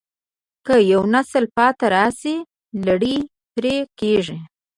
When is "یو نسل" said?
0.91-1.43